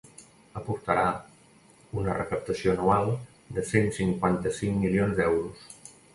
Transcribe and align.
Aportarà 0.59 1.03
una 2.03 2.15
recaptació 2.17 2.73
anual 2.77 3.13
de 3.59 3.67
cent 3.75 3.93
cinquanta-cinc 4.01 4.83
milions 4.87 5.21
d’euros. 5.23 5.71